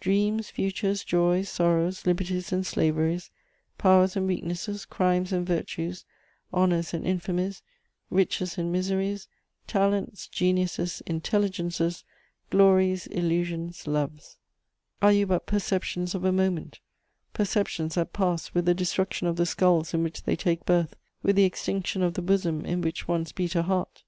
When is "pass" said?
18.14-18.54